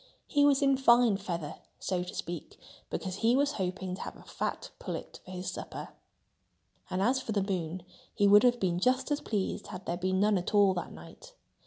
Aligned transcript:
He 0.25 0.45
was 0.47 0.63
in 0.63 0.77
fine 0.77 1.15
feather, 1.17 1.57
so 1.77 2.01
to 2.01 2.15
speak, 2.15 2.57
because 2.89 3.17
he 3.17 3.35
was 3.35 3.51
hoping 3.51 3.93
to 3.93 4.01
have 4.01 4.17
a 4.17 4.23
fat 4.23 4.71
pullet 4.79 5.19
for 5.23 5.29
his 5.29 5.51
supper. 5.51 5.89
And 6.89 7.03
as 7.03 7.21
for 7.21 7.33
the 7.33 7.43
moon, 7.43 7.83
he 8.11 8.27
would 8.27 8.41
have 8.41 8.59
been 8.59 8.79
just 8.79 9.11
as 9.11 9.21
pleased 9.21 9.67
had 9.67 9.85
there 9.85 9.97
been 9.97 10.19
none 10.19 10.39
at 10.39 10.55
all 10.55 10.73
that 10.73 10.91
night. 10.91 11.35